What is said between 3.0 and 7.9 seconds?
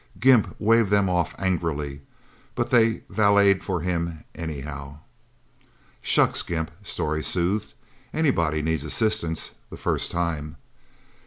valeted for him, anyhow. "Shucks, Gimp," Storey soothed.